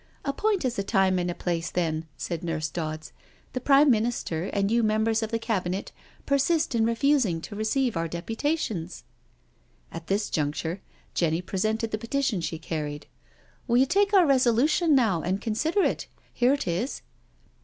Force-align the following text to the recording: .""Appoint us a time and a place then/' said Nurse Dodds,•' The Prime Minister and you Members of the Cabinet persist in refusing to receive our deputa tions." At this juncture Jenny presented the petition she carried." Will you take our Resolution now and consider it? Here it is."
.""Appoint 0.25 0.65
us 0.65 0.79
a 0.79 0.83
time 0.83 1.19
and 1.19 1.29
a 1.29 1.35
place 1.35 1.69
then/' 1.71 2.05
said 2.17 2.43
Nurse 2.43 2.69
Dodds,•' 2.71 3.09
The 3.53 3.61
Prime 3.61 3.91
Minister 3.91 4.45
and 4.45 4.71
you 4.71 4.81
Members 4.81 5.21
of 5.21 5.29
the 5.29 5.37
Cabinet 5.37 5.91
persist 6.25 6.73
in 6.73 6.87
refusing 6.87 7.39
to 7.41 7.55
receive 7.55 7.95
our 7.95 8.07
deputa 8.07 8.57
tions." 8.57 9.03
At 9.91 10.07
this 10.07 10.31
juncture 10.31 10.81
Jenny 11.13 11.43
presented 11.43 11.91
the 11.91 11.99
petition 11.99 12.41
she 12.41 12.57
carried." 12.57 13.05
Will 13.67 13.77
you 13.77 13.85
take 13.85 14.11
our 14.11 14.25
Resolution 14.25 14.95
now 14.95 15.21
and 15.21 15.39
consider 15.39 15.83
it? 15.83 16.07
Here 16.33 16.53
it 16.53 16.67
is." 16.67 17.03